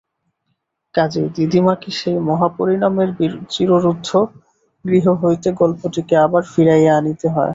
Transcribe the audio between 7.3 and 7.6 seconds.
হয়।